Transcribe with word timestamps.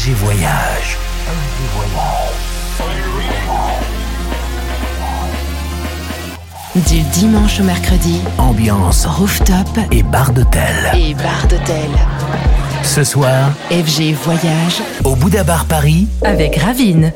FG 0.00 0.12
Voyage. 0.12 0.96
Du 6.88 7.00
dimanche 7.02 7.60
au 7.60 7.64
mercredi, 7.64 8.22
Ambiance 8.38 9.04
rooftop 9.04 9.56
et 9.92 10.02
bar 10.02 10.32
d'hôtel. 10.32 10.90
et 10.94 11.12
bar 11.12 11.46
d'hôtel. 11.48 11.90
Ce 12.82 13.04
soir, 13.04 13.50
FG 13.70 14.14
Voyage 14.14 14.80
au 15.04 15.16
Bouddha 15.16 15.44
Bar 15.44 15.66
Paris, 15.66 16.08
avec 16.24 16.56
Ravine. 16.56 17.12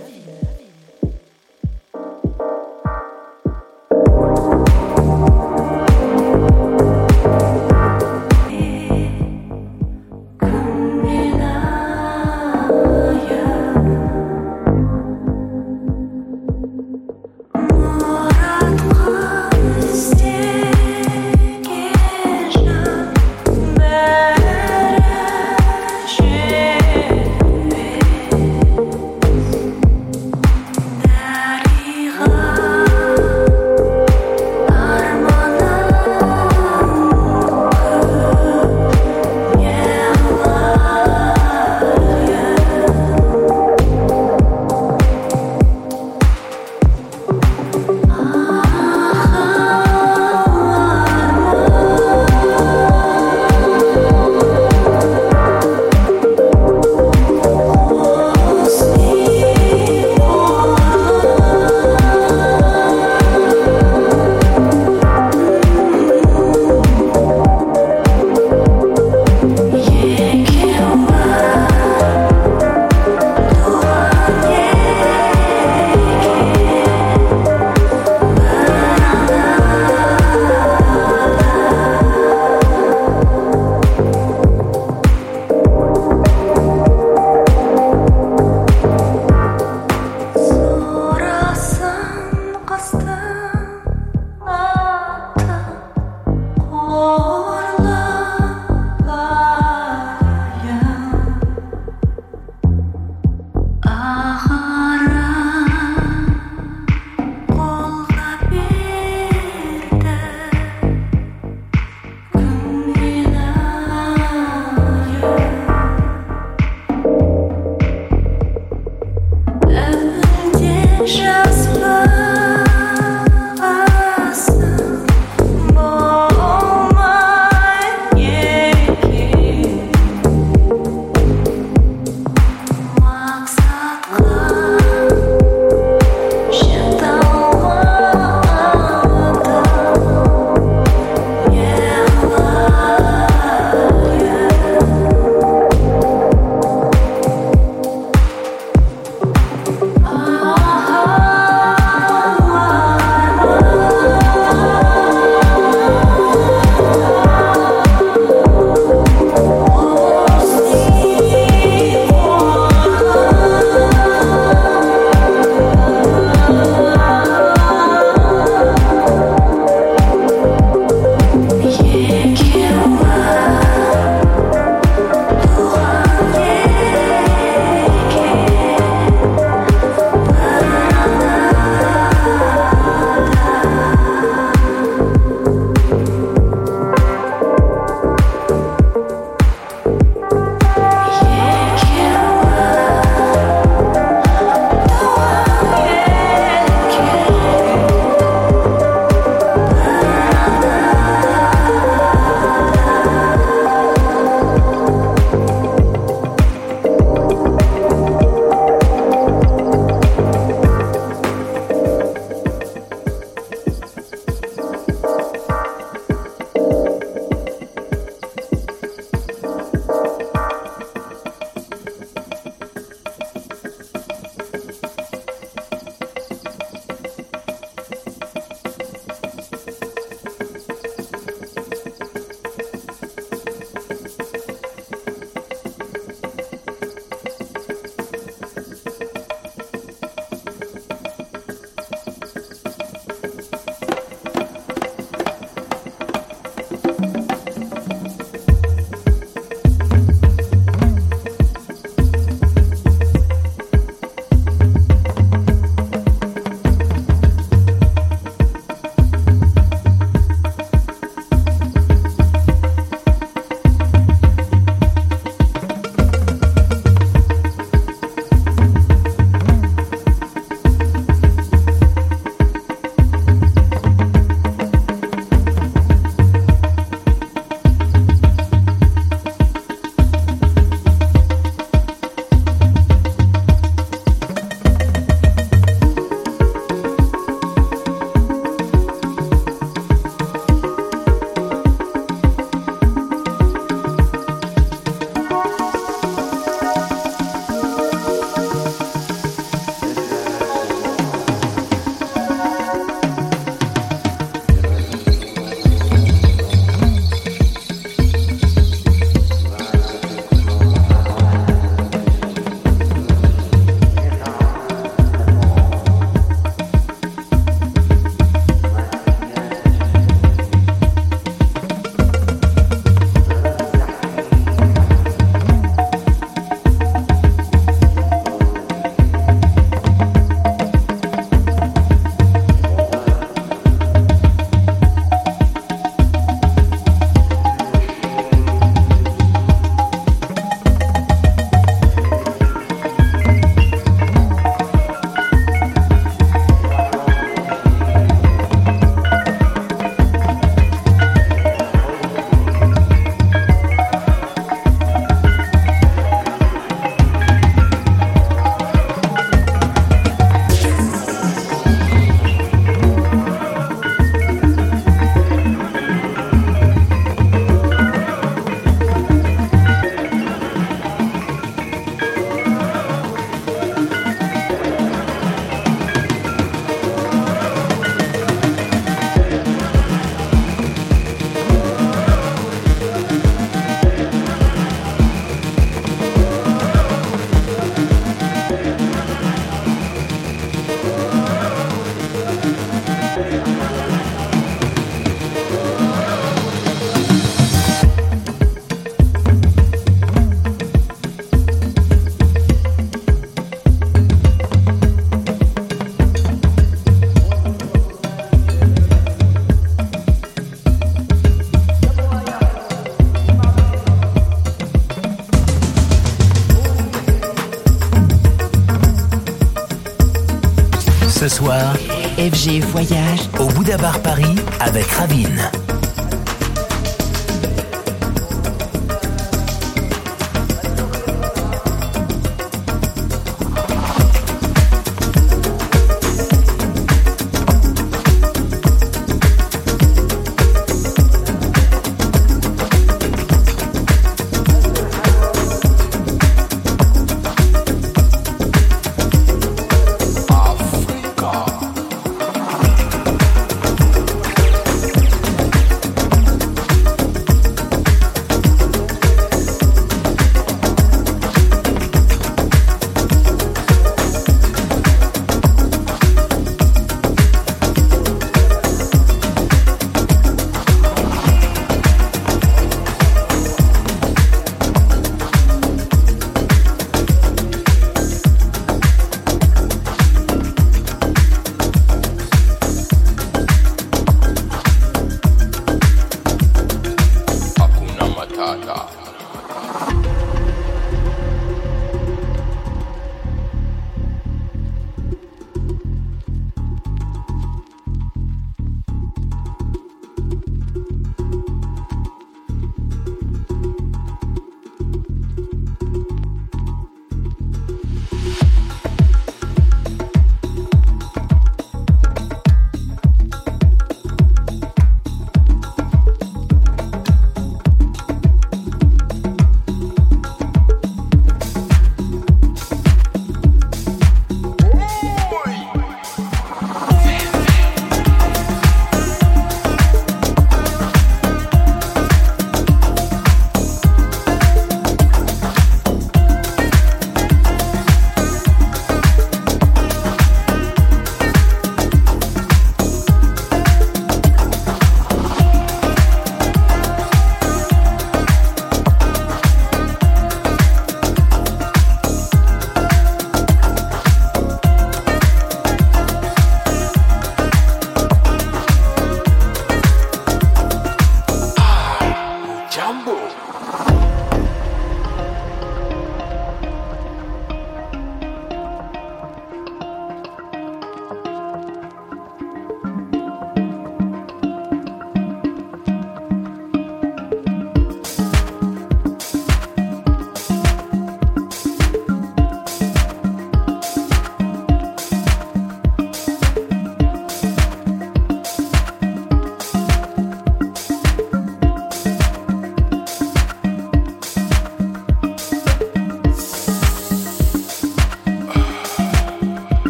Voyage 422.47 423.21
au 423.41 423.47
Bouddha 423.47 423.79
Bar 423.79 424.01
Paris 424.01 424.37
avec 424.61 424.87
Ravine. 424.93 425.64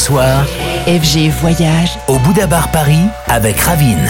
Soir, 0.00 0.46
FG 0.86 1.28
Voyage 1.28 1.98
au 2.08 2.18
Bouddha 2.18 2.46
Bar 2.46 2.70
Paris 2.70 3.04
avec 3.28 3.60
Ravine. 3.60 4.08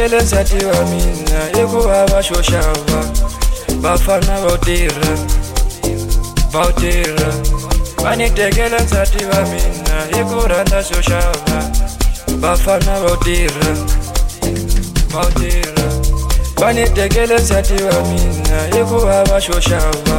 Va 0.00 0.06
ni 0.06 0.10
tekela 0.10 0.22
nsati 0.22 0.64
wa 0.64 0.84
mina 0.84 1.40
hikuva 1.56 2.06
va 2.06 2.22
xo 2.22 2.42
xava 2.42 3.00
vafana 3.82 4.40
vo 4.40 4.56
tirha 4.56 5.12
vo 6.52 6.64
tirha 6.80 7.30
va 8.02 8.16
ni 8.16 8.30
tekela 8.30 8.78
nsati 8.78 9.24
wa. 9.24 9.40
Mina 9.50 9.96
hi 10.12 10.22
ku 10.24 10.40
rhandza 10.48 10.80
xo 10.82 11.00
xava 11.08 11.58
vafana 12.40 12.94
vo 13.00 13.16
tirha 13.24 13.72
vo 15.12 15.24
tirha 15.38 15.88
va 16.60 16.72
ni 16.72 16.84
tekela 16.84 17.36
nsati 17.38 17.82
wa 17.82 18.00
mina 18.08 18.58
hikuva 18.72 19.24
va 19.28 19.40
xo 19.40 19.60
xava 19.60 20.18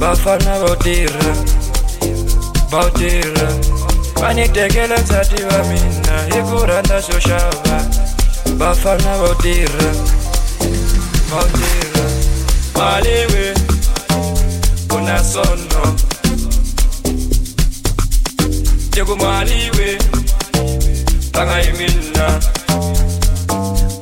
vafana 0.00 0.58
vo 0.58 0.74
tirha 0.76 1.32
vo 2.70 2.84
tirha 2.98 3.48
va 4.20 4.32
ni 4.32 4.48
tekela 4.48 4.96
nsati 5.00 5.42
wa. 5.44 5.58
mina 5.68 6.14
hi 6.30 6.40
ku 6.42 6.66
rhandza 6.66 7.00
xo 7.00 7.79
Bafana 8.60 9.16
Vodira 9.16 9.90
Vodira 11.30 12.04
Malewe 12.76 13.54
Una 14.94 15.24
sonno. 15.24 15.96
Jego 18.92 19.16
maliwe 19.16 19.98
Tanga 21.32 21.62
imina 21.62 22.40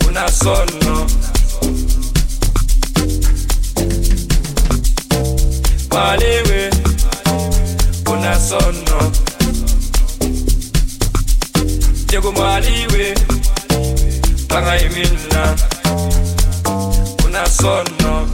Una 0.09 0.29
sonno. 0.29 1.07
Malewe 5.91 6.71
Una 8.07 8.35
sonno. 8.41 8.78
hai 14.69 14.89
minna. 14.89 15.55
Una 17.25 17.45
sonno 17.47 18.27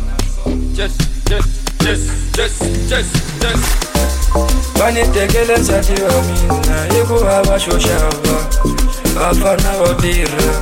yes 0.74 0.92
yes 1.30 1.46
yes 1.84 2.00
yes 2.36 2.54
yes 2.90 3.06
yes 3.42 3.60
vanitekeleza 4.78 5.78
tiva 5.80 6.14
mina 6.26 6.76
hikuva 6.94 7.42
va 7.46 7.56
xo 7.58 7.78
xava 7.78 8.36
va 9.14 9.28
fana 9.40 9.72
va 9.80 9.90
tirha 10.02 10.52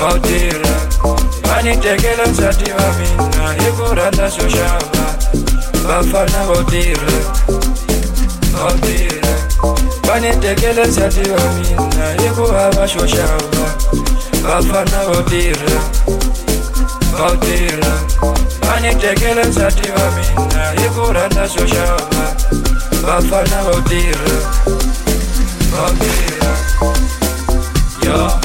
va 0.00 0.10
tirha 0.26 0.76
vanitekela 1.48 2.26
nsati 2.26 2.70
va 2.76 2.88
mina 2.98 3.52
hi 3.58 3.70
ku 3.76 3.94
rhandza 3.96 4.28
xo 4.36 4.48
xava 4.56 5.06
va 5.86 5.98
fana 6.10 6.44
va 6.48 6.58
tirha 6.70 7.18
va 8.52 8.72
tirha 8.84 9.34
vanitekela 10.06 10.84
nsati 10.86 11.24
va 11.32 11.44
mina 11.56 12.06
hikuva 12.22 12.70
va 12.76 12.86
xo 12.86 13.06
xava 13.06 14.13
vafana 14.44 15.00
votirha 15.08 15.78
votirha 17.18 17.94
va 18.66 18.80
ni 18.80 18.94
tekele 18.94 19.44
nsati 19.44 19.90
wa 19.96 20.06
mina 20.16 20.64
hi 20.78 20.88
ku 20.94 21.12
rhandza 21.12 21.48
swo 21.48 21.64
xava. 21.74 22.24
Vafana 23.06 23.58
votirha 23.66 24.36
votirha 25.72 26.52
yo. 28.06 28.16
yeah. 28.16 28.43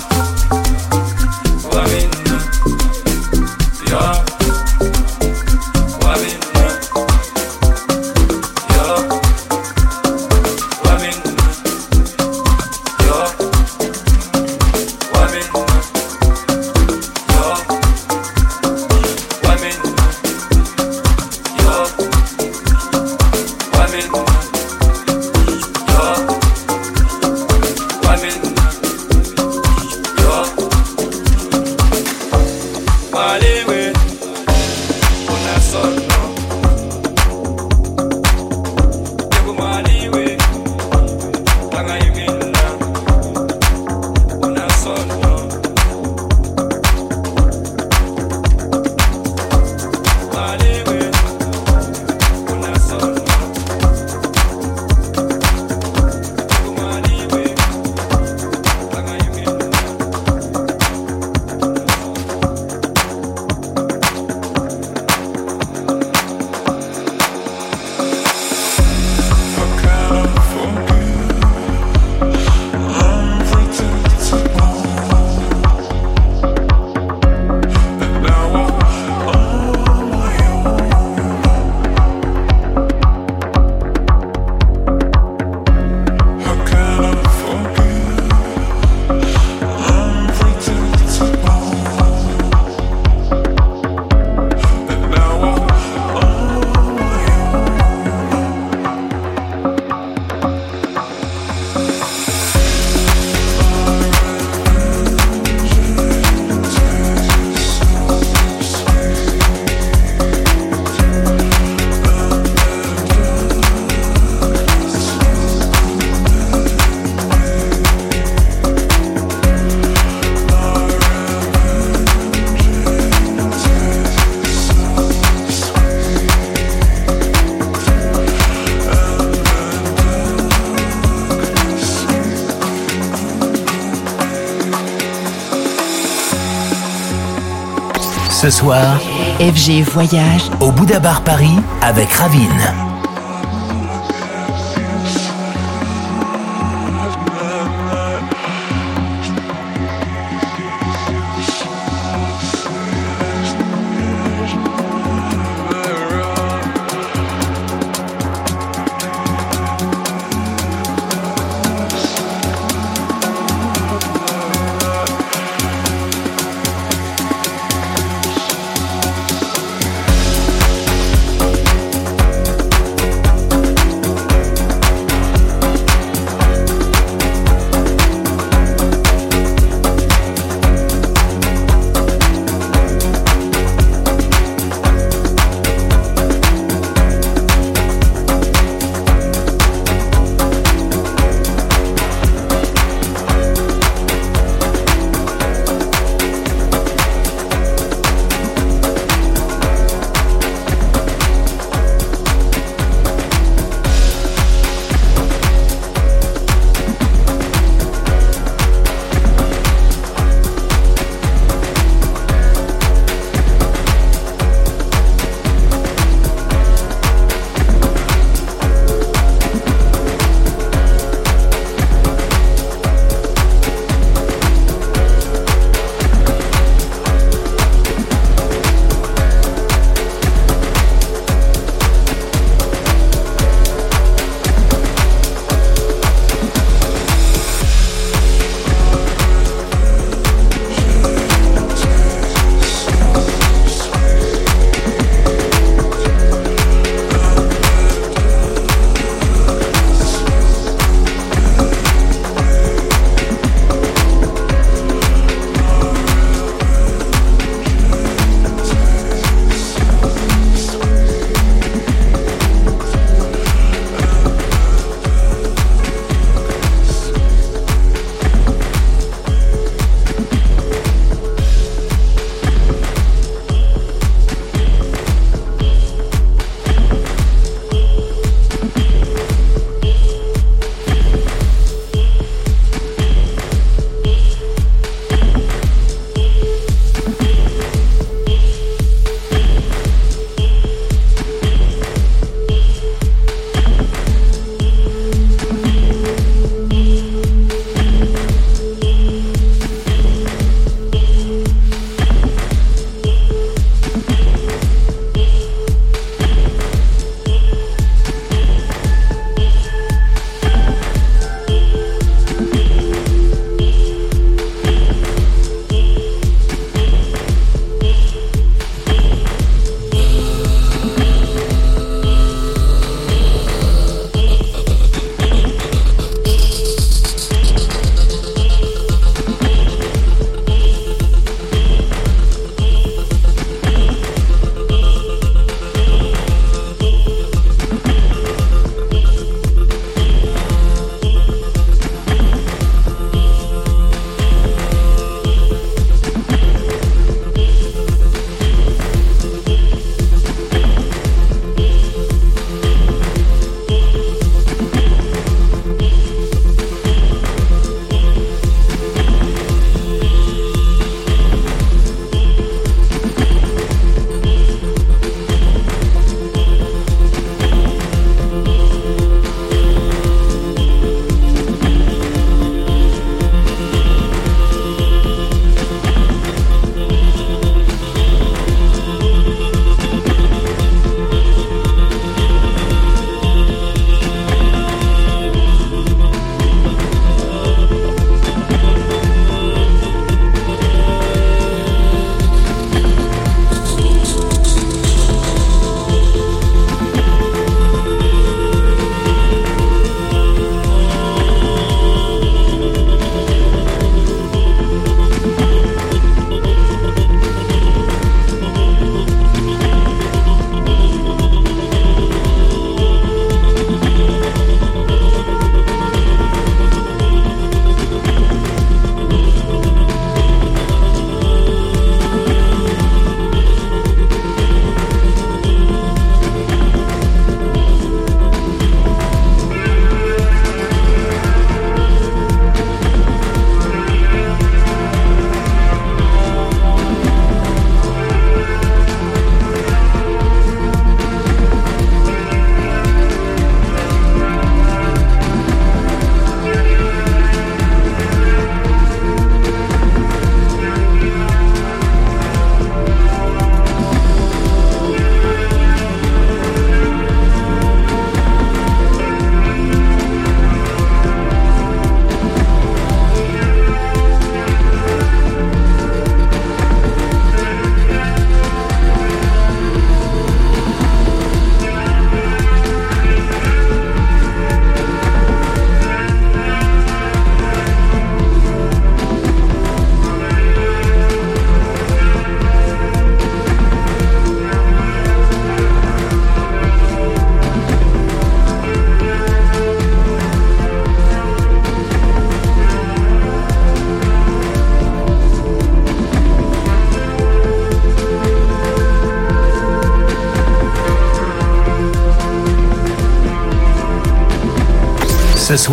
FG 139.40 139.84
Voyage 139.84 140.50
au 140.60 140.72
Bouddha 140.72 141.00
Bar 141.00 141.22
Paris 141.24 141.60
avec 141.82 142.12
Ravine. 142.12 142.89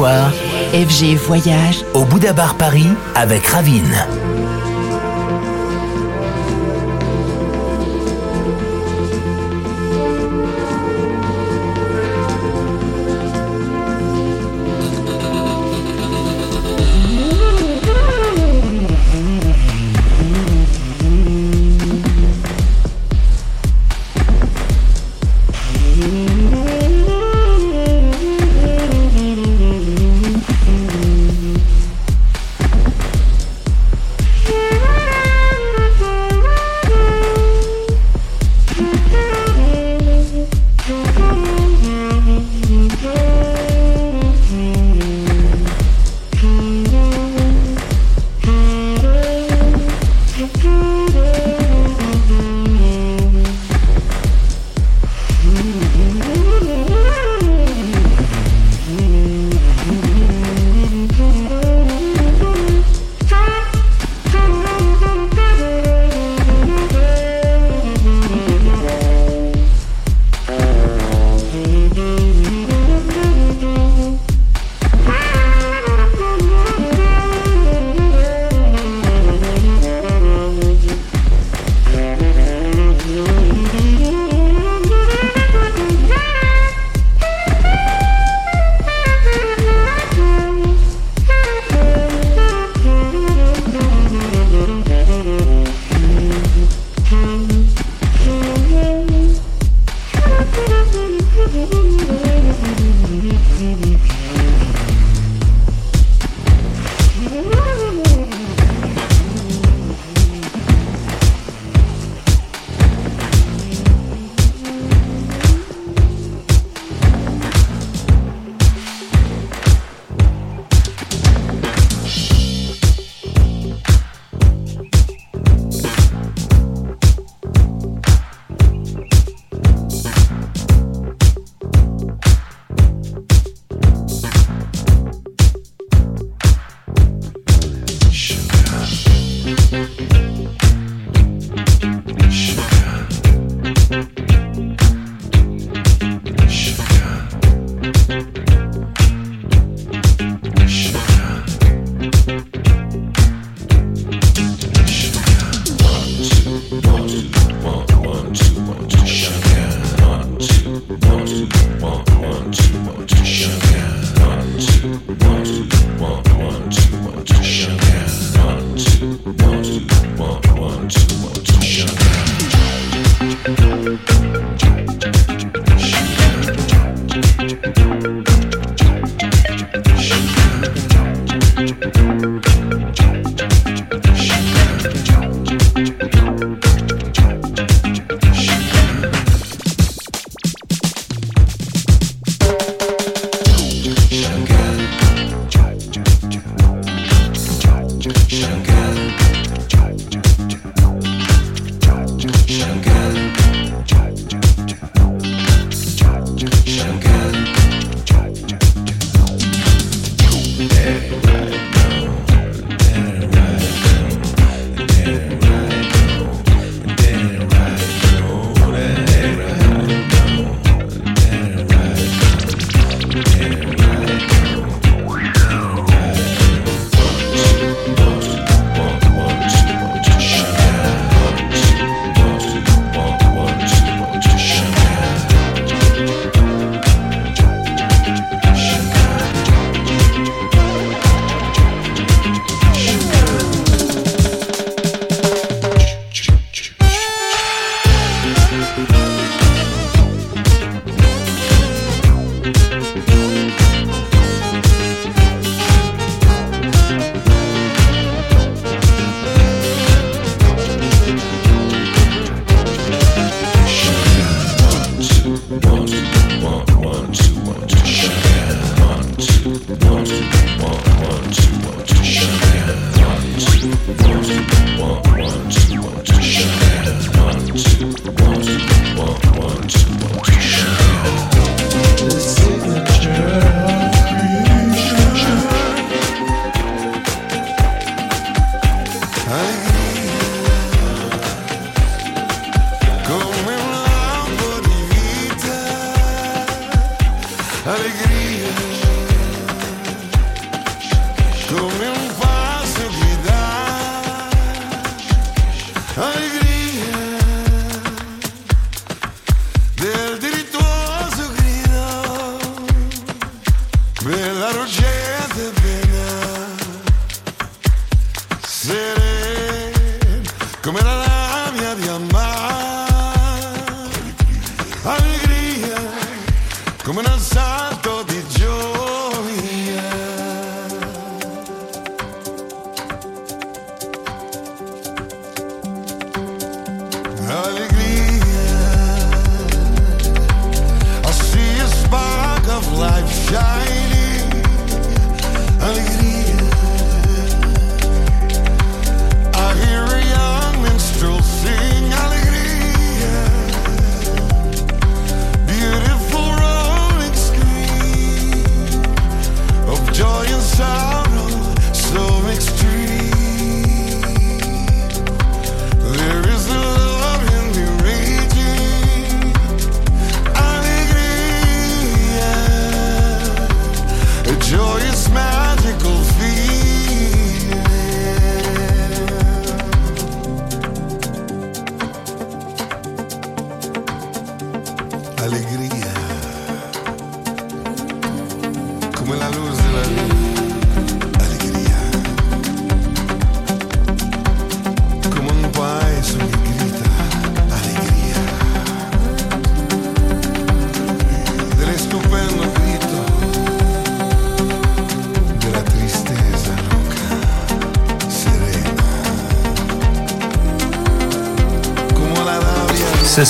FG 0.05 1.17
Voyage 1.17 1.85
au 1.95 2.05
Bouddha 2.05 2.35
Bar 2.35 2.57
Paris 2.57 2.91
avec 3.15 3.47
Ravine. 3.47 4.36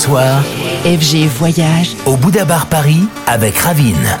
FG 0.09 1.27
Voyage 1.27 1.97
au 2.05 2.15
Bouddha 2.15 2.45
Bar 2.45 2.67
Paris 2.67 3.03
avec 3.25 3.57
Ravine. 3.57 4.17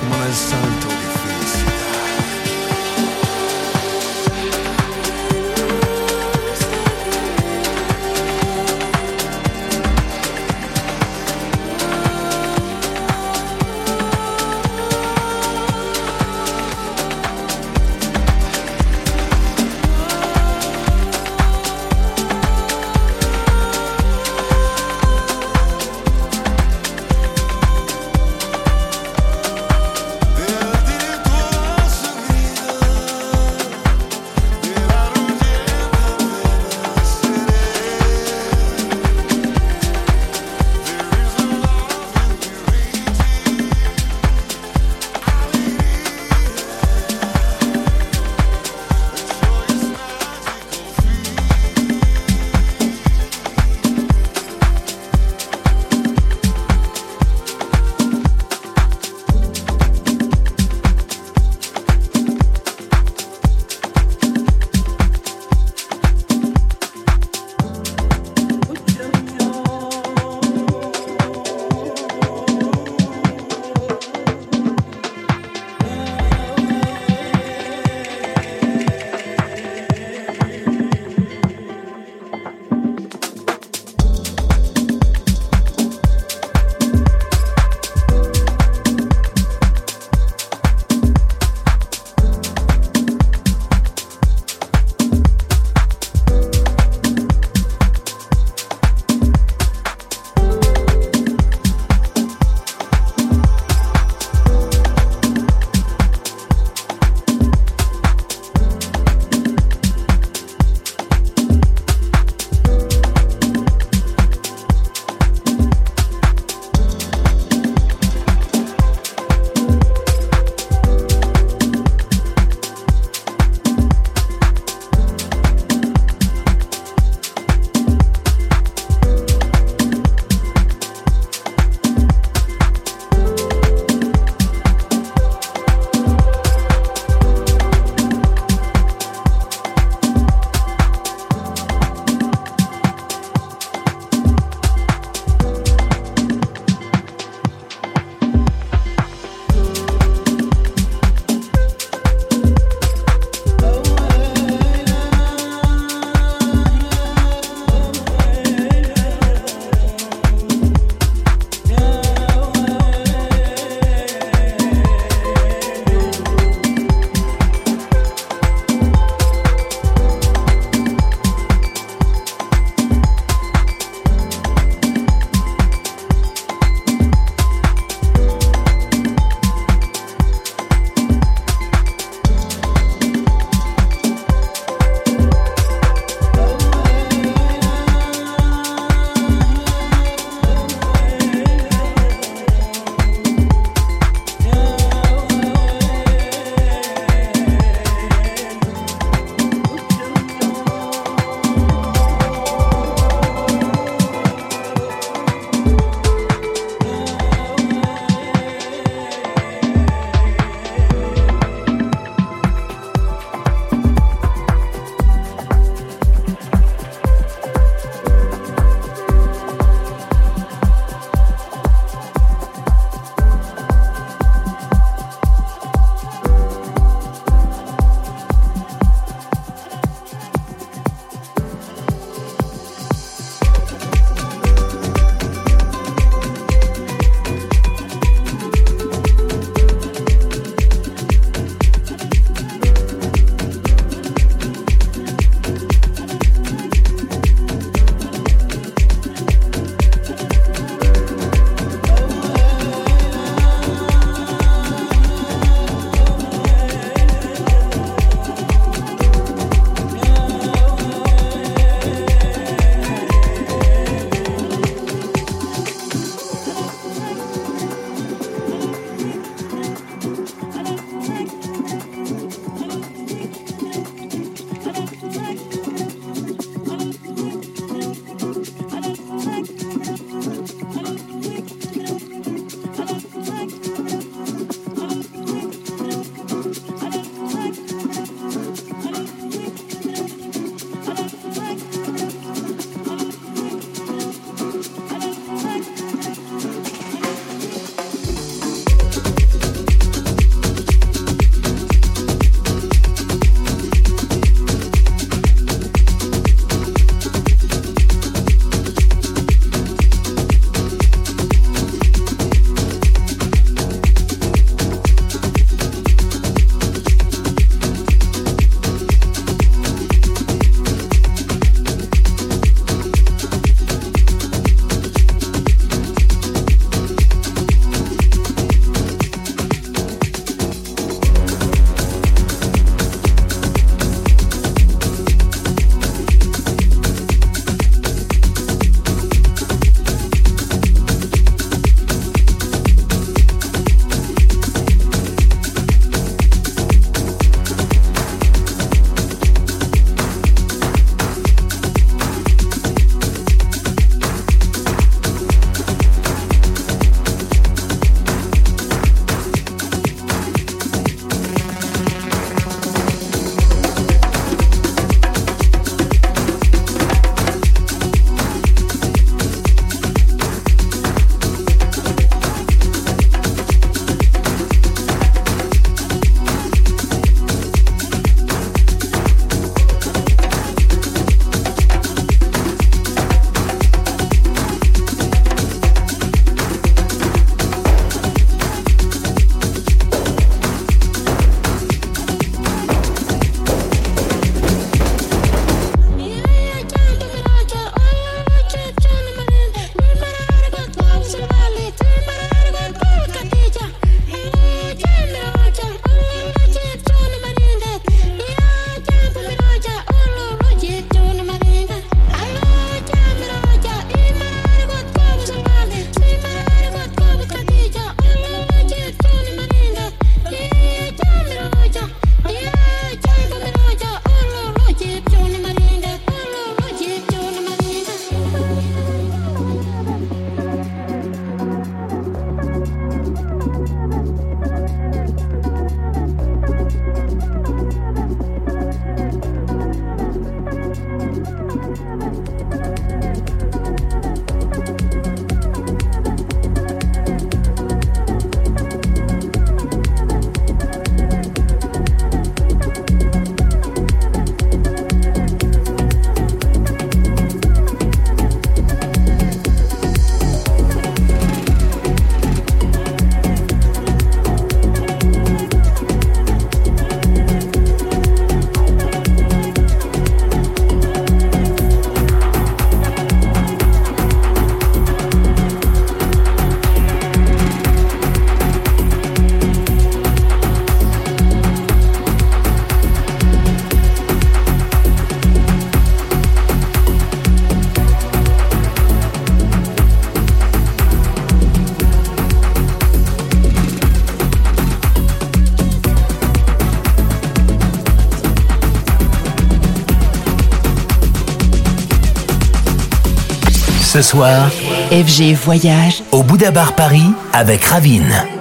ce 503.97 504.03
soir, 504.03 504.51
FG 504.91 505.33
Voyage 505.33 506.03
au 506.11 506.21
Bouddha 506.21 506.51
Bar 506.51 506.75
Paris 506.75 507.11
avec 507.33 507.63
Ravine. 507.65 508.36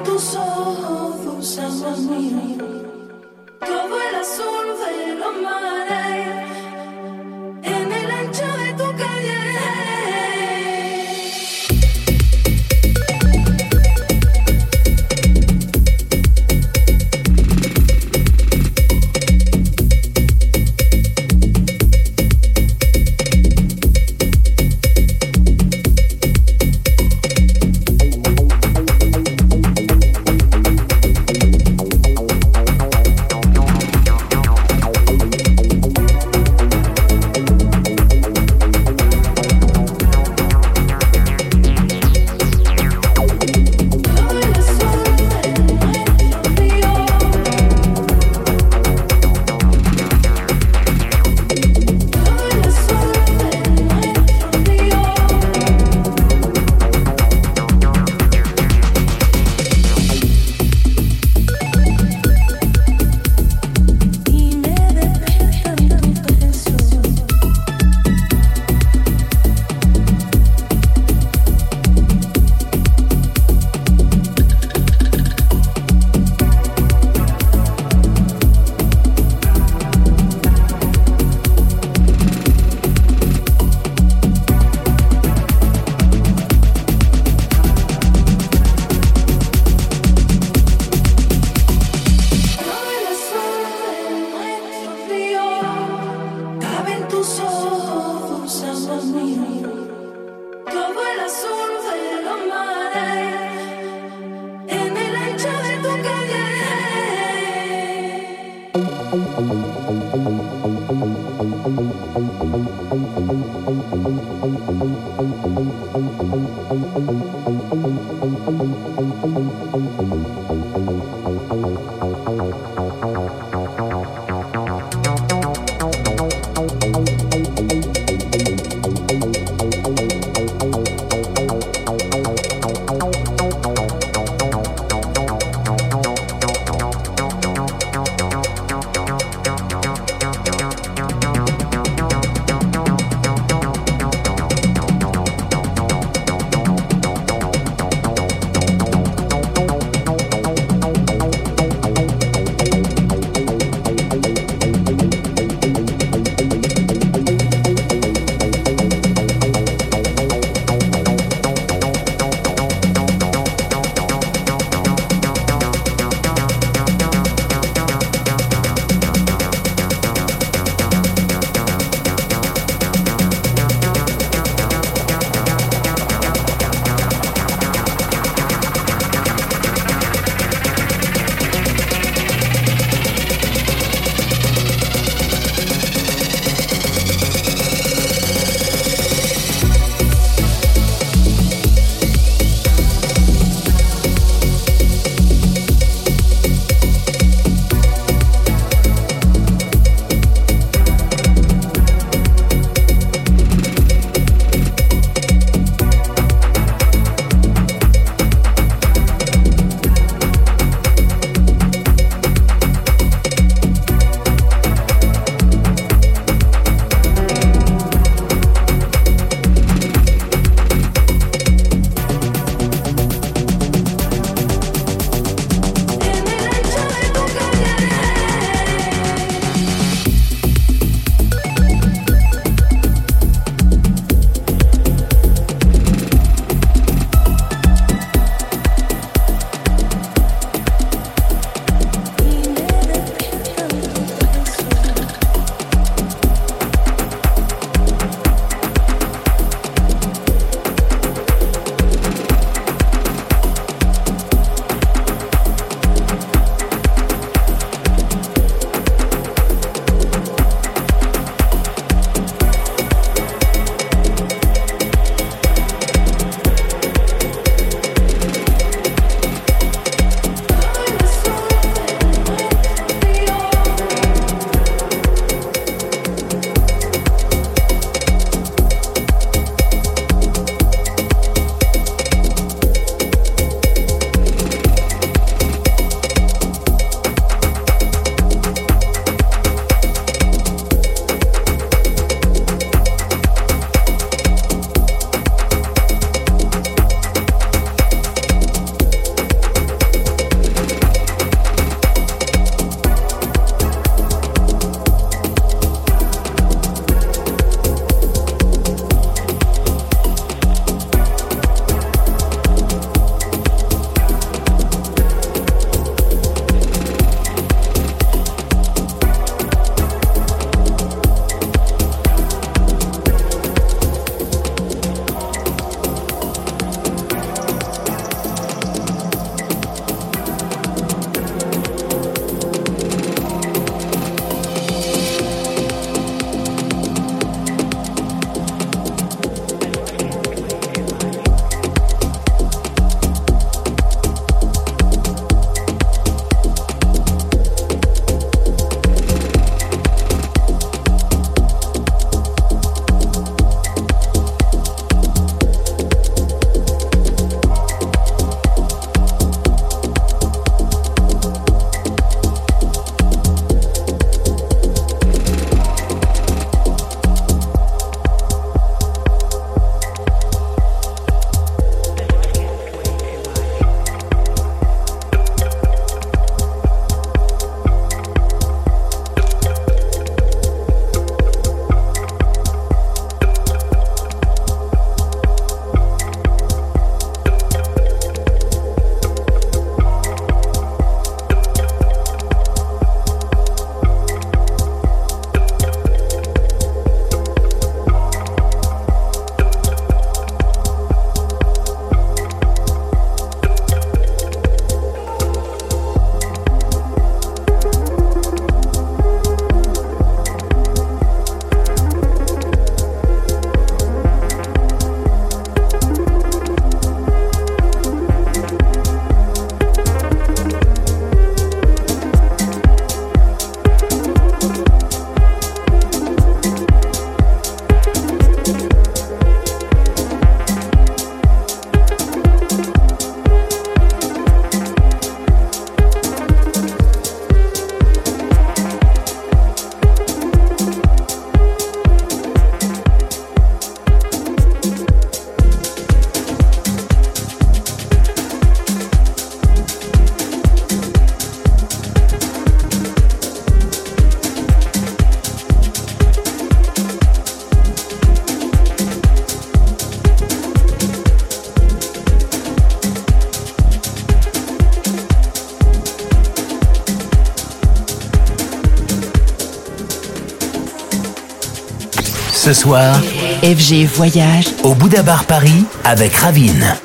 Ce 472.47 472.53
soir, 472.53 473.03
FG 473.43 473.87
Voyage 473.87 474.47
au 474.63 474.73
Bouddha 474.73 475.03
Bar 475.03 475.25
Paris 475.25 475.65
avec 475.83 476.15
Ravine. 476.15 476.77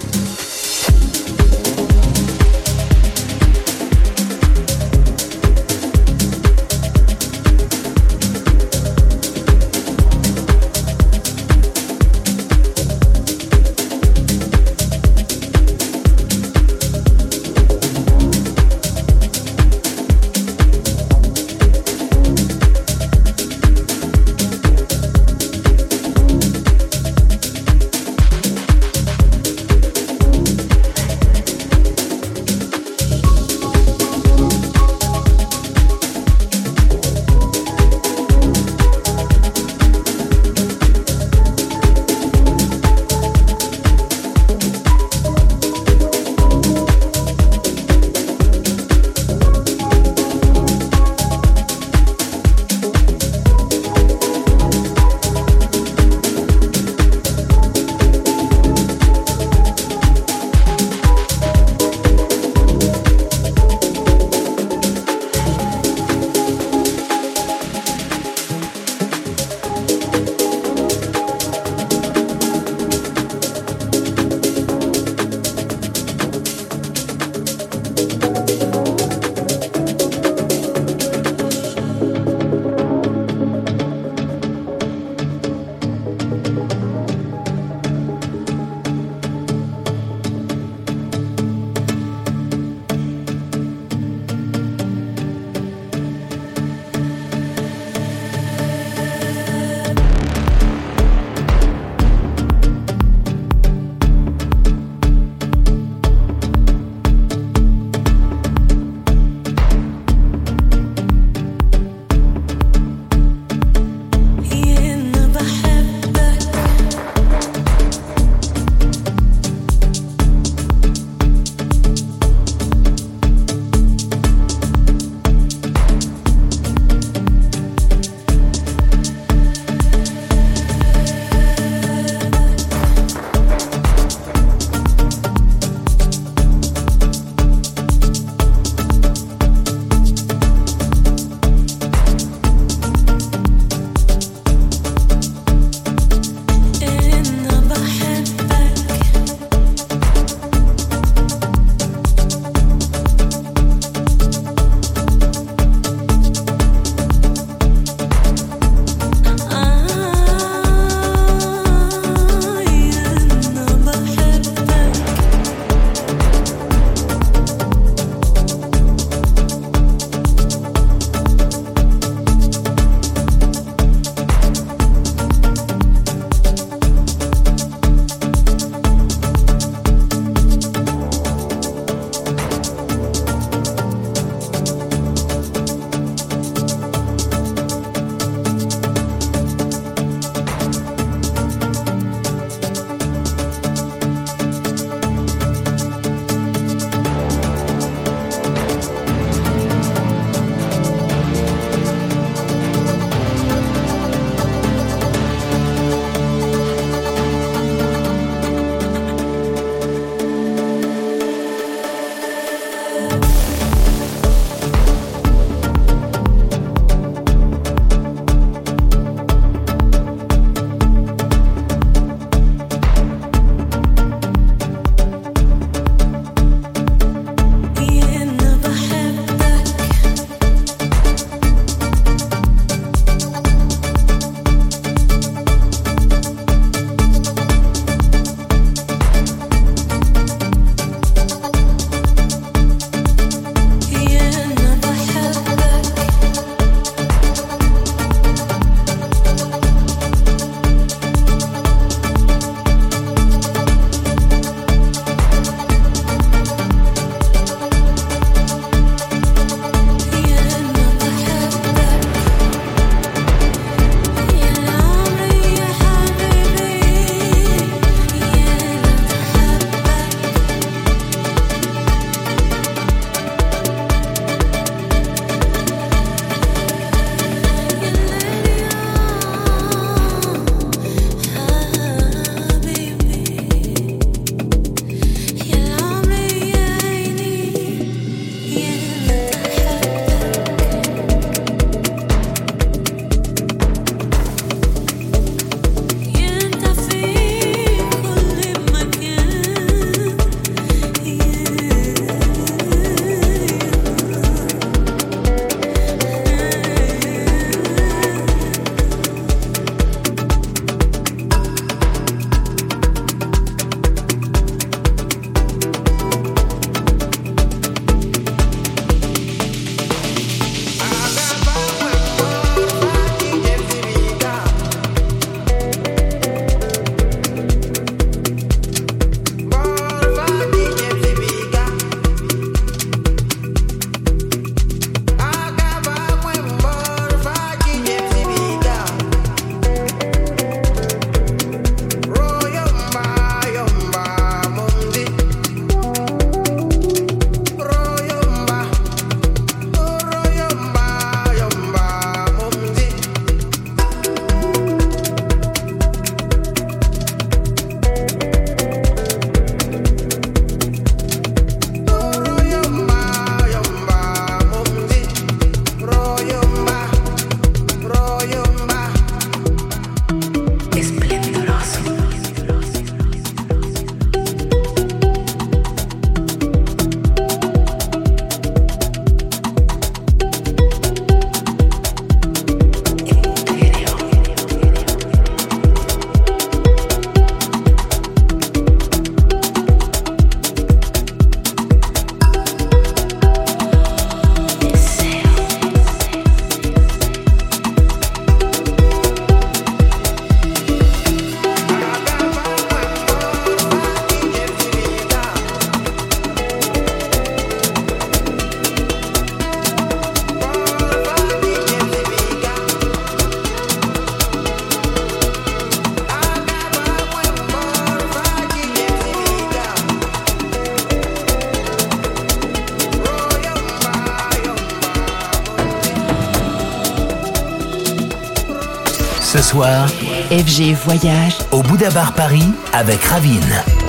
FG 430.42 430.74
Voyage 430.74 431.38
au 431.52 431.62
Bouddha 431.62 431.92
Bar 431.92 432.14
Paris 432.14 432.52
avec 432.74 433.04
Ravine. 433.04 433.81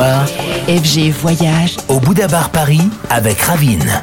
FG 0.00 1.10
Voyage 1.10 1.76
au 1.88 2.00
Bouddha 2.00 2.26
Bar 2.26 2.48
Paris 2.50 2.80
avec 3.10 3.38
Ravine. 3.42 4.00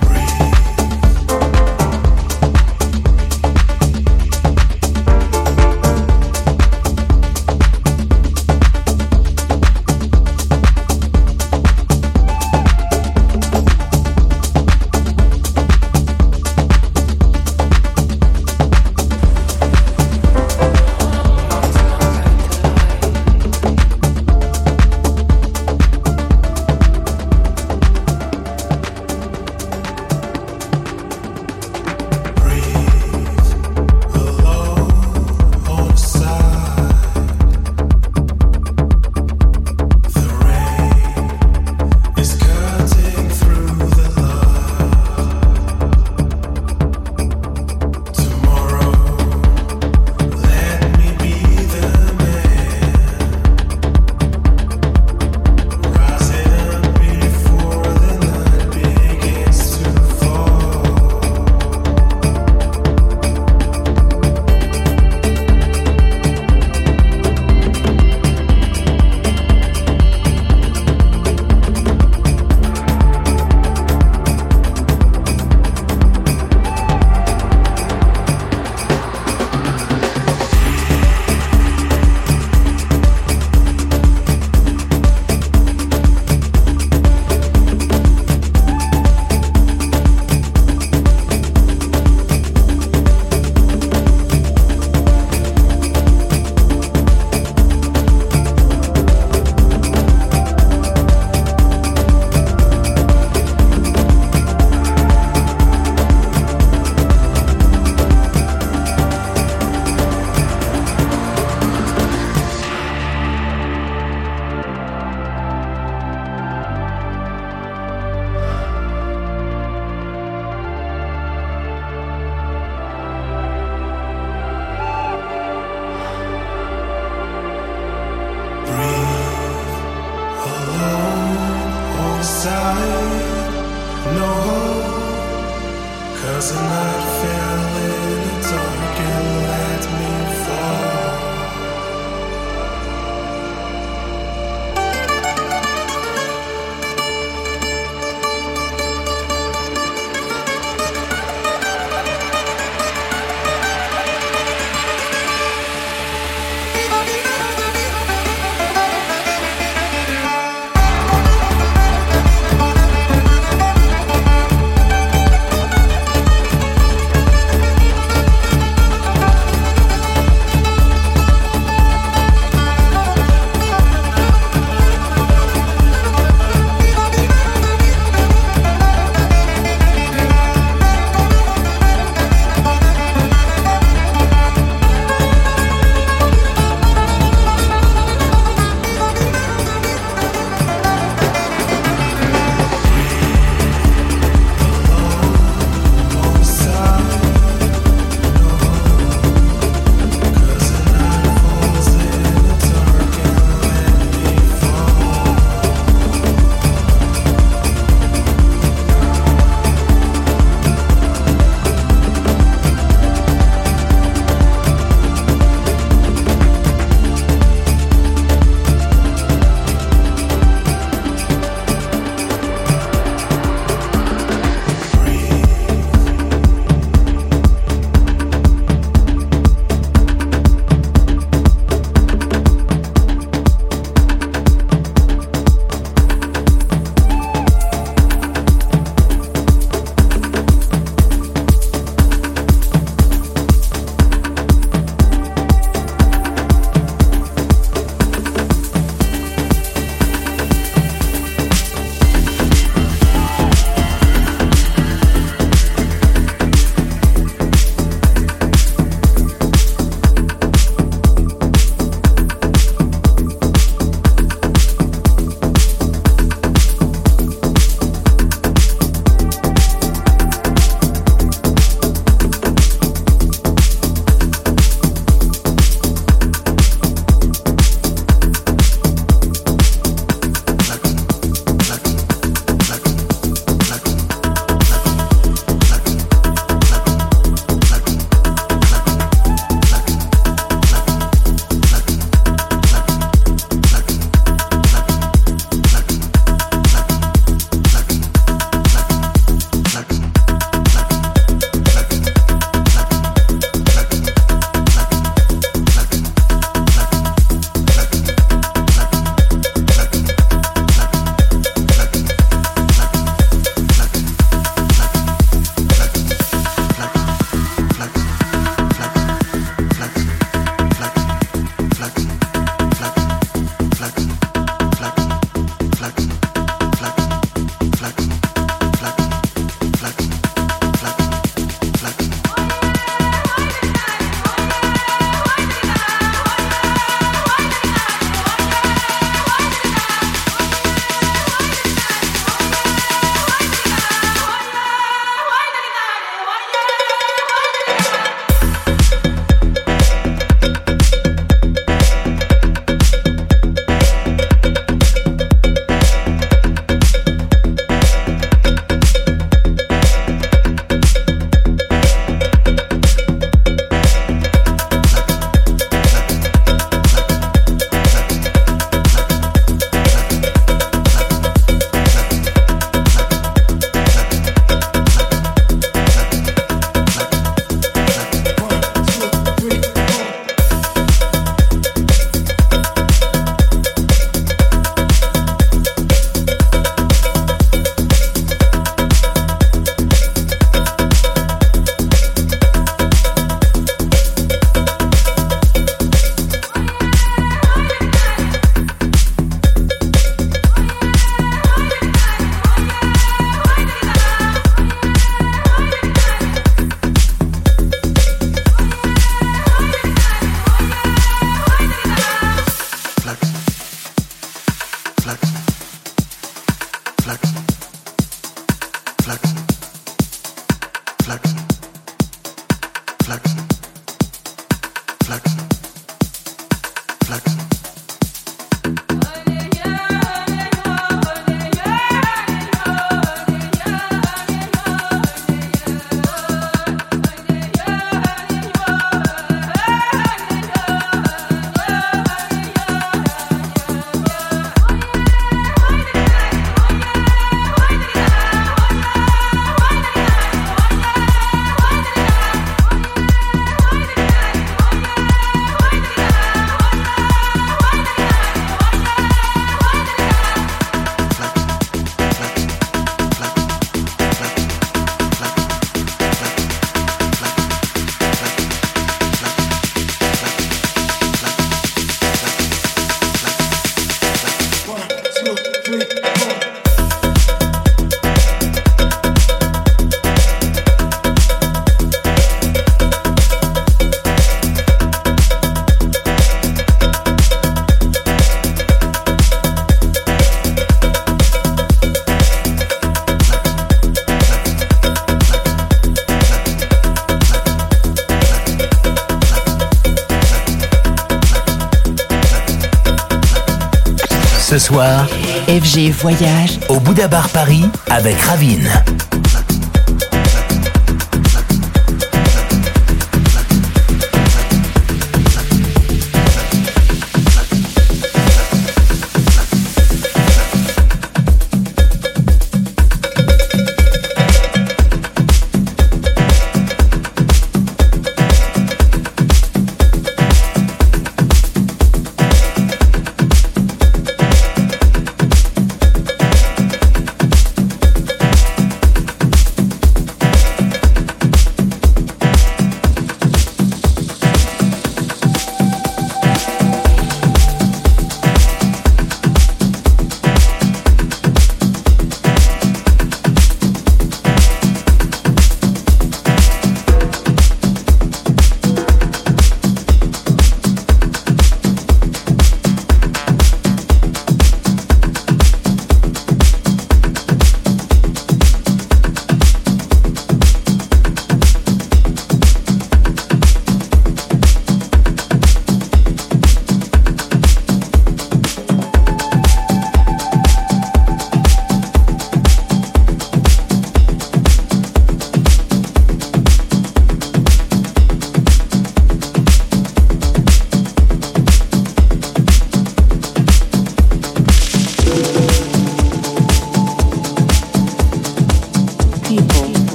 FG 504.79 505.91
Voyage 505.91 506.57
au 506.69 506.79
Bouddha 506.79 507.09
Bar 507.09 507.27
Paris 507.29 507.65
avec 507.89 508.17
Ravine. 508.21 508.69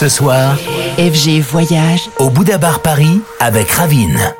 Ce 0.00 0.08
soir, 0.08 0.56
FG 0.96 1.42
Voyage 1.42 2.08
au 2.18 2.30
Bouddha 2.30 2.56
Bar 2.56 2.80
Paris 2.80 3.20
avec 3.38 3.70
Ravine. 3.70 4.34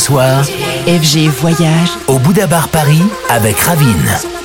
Soir, 0.00 0.44
FG 0.86 1.28
Voyage 1.28 1.90
au 2.08 2.18
Bouddha 2.18 2.46
Bar 2.46 2.68
Paris 2.68 3.02
avec 3.28 3.58
Ravine. 3.60 4.39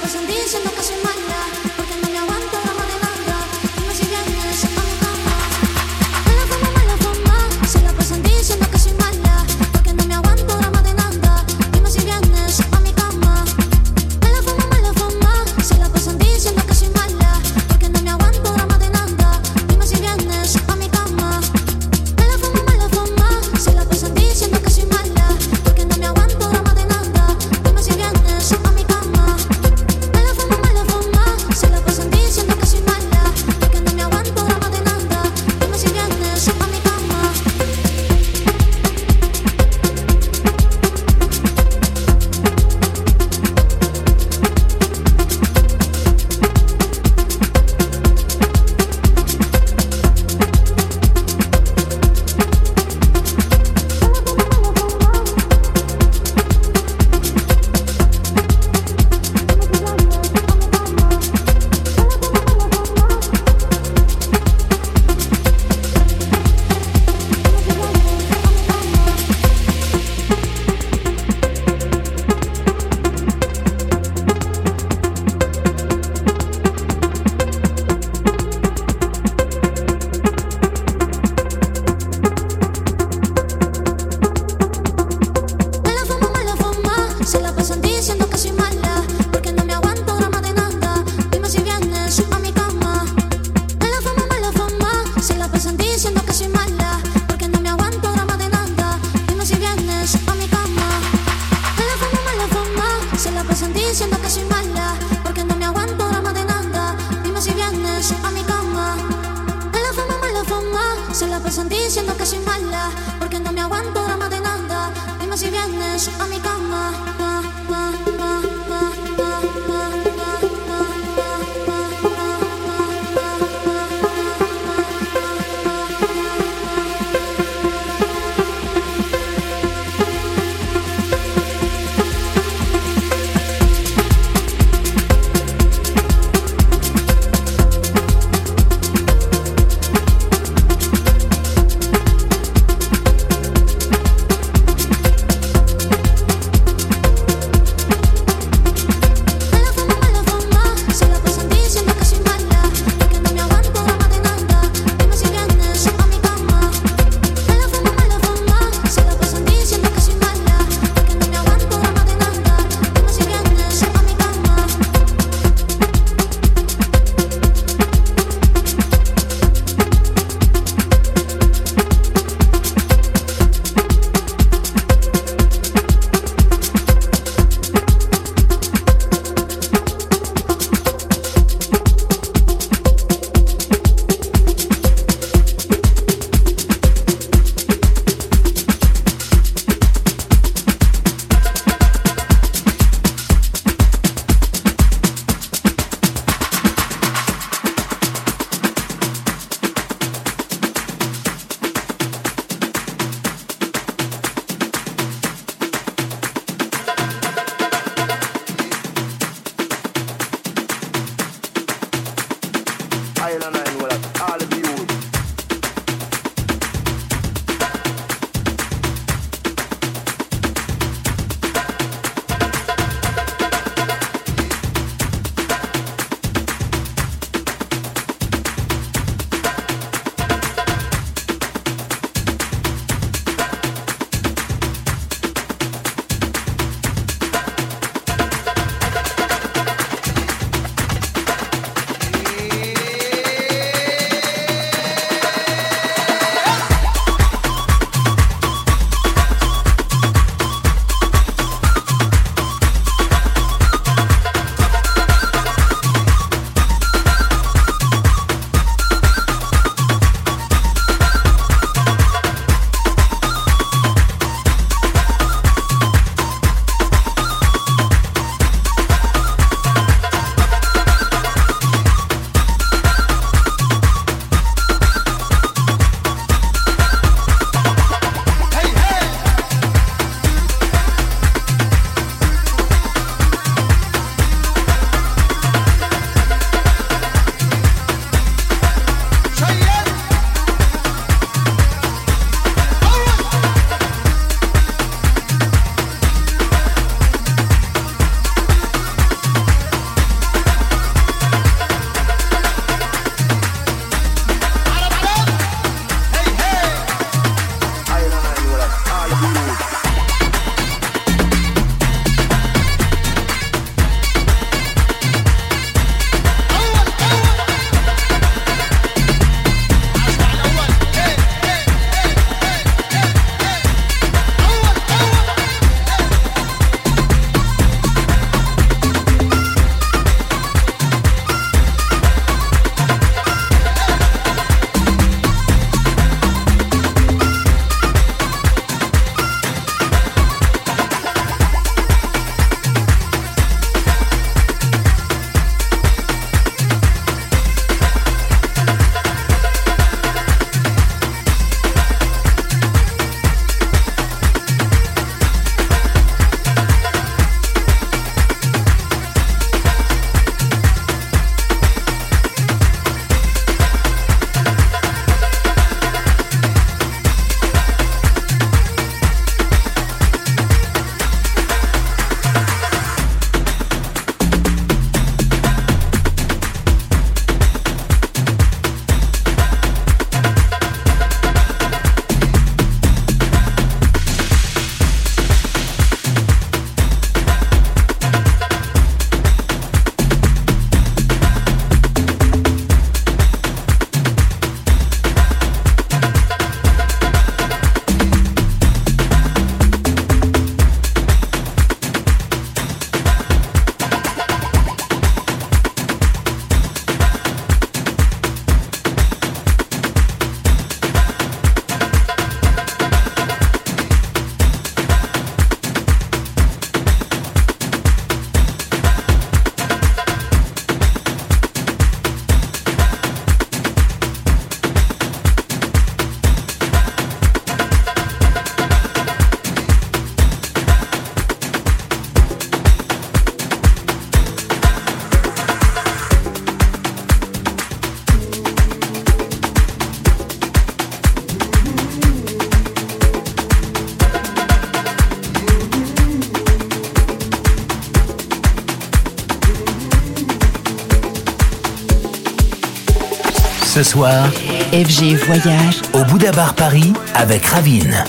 Soir, 453.86 454.28
FG 454.74 455.16
Voyage 455.28 455.82
au 455.94 456.04
Bouddha 456.06 456.32
Bar 456.32 456.56
Paris 456.56 456.94
avec 457.14 457.46
Ravine. 457.46 458.04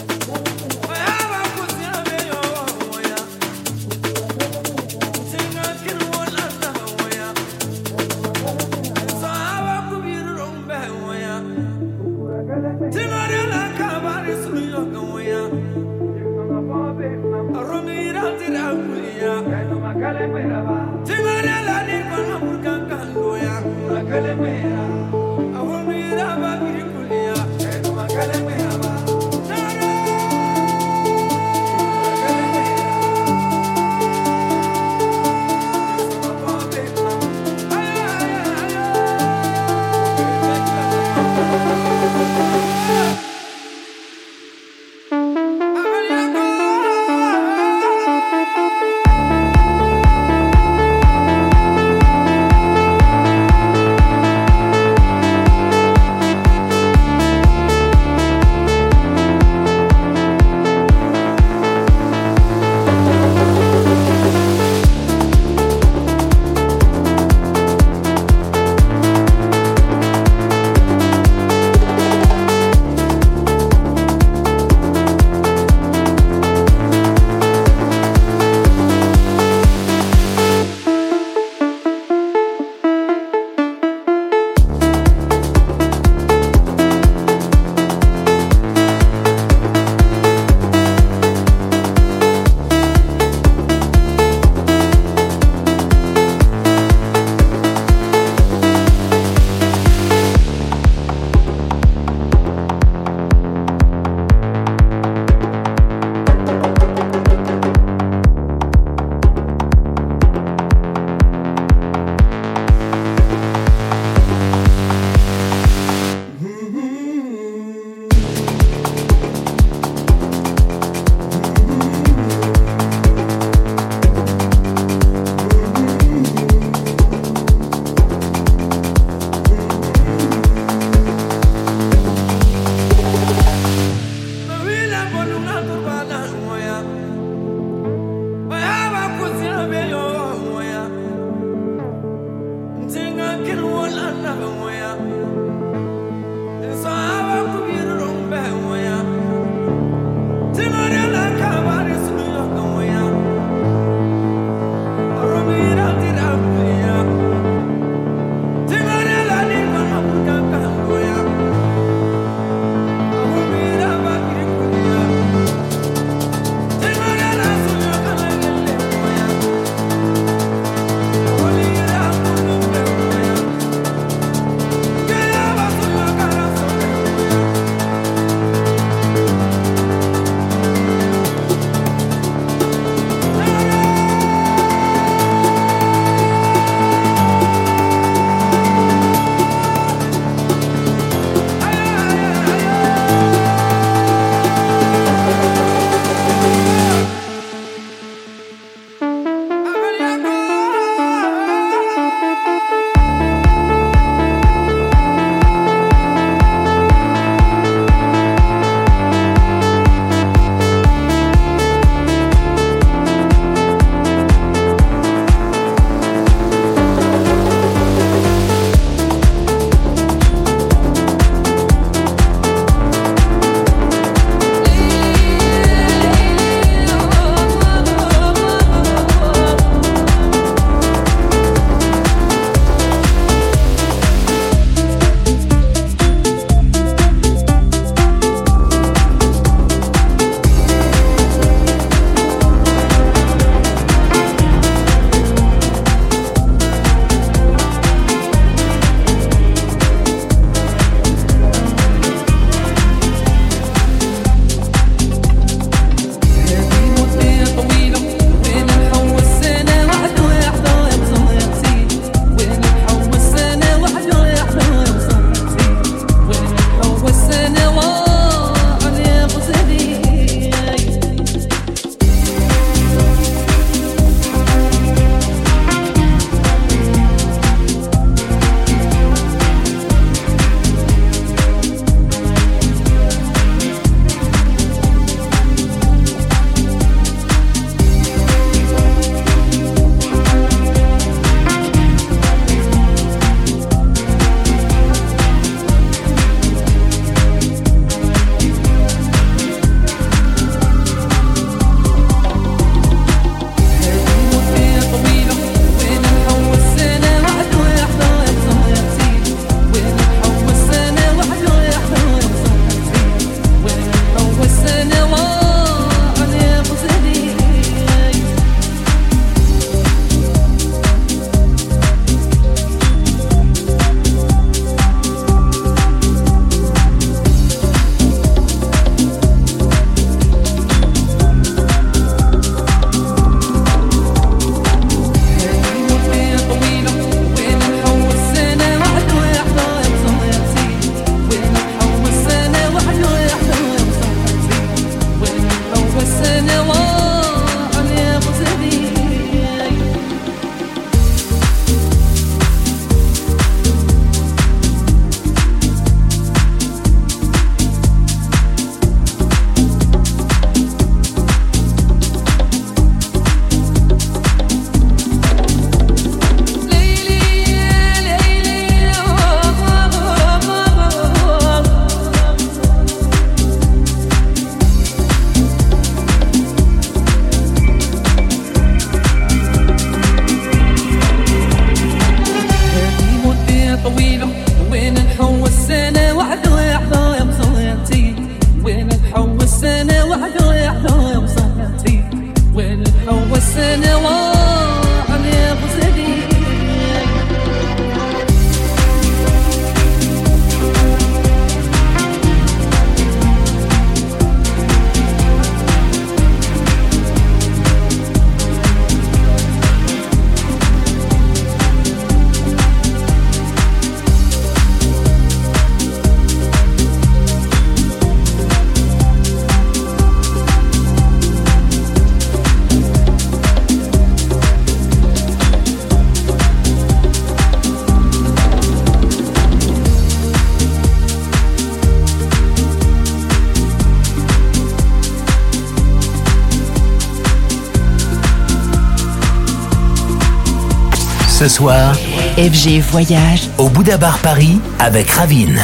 Soir, 441.56 441.94
FG 442.36 442.80
Voyage 442.80 443.48
au 443.56 443.70
Bouddha 443.70 443.96
Bar 443.96 444.18
Paris 444.18 444.60
avec 444.78 445.08
Ravine. 445.08 445.58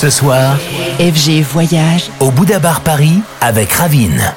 Ce 0.00 0.08
soir, 0.08 0.56
FG 0.98 1.42
Voyage 1.42 2.10
au 2.20 2.30
Bouddha 2.30 2.58
Bar 2.58 2.80
Paris 2.80 3.20
avec 3.42 3.70
Ravine. 3.70 4.32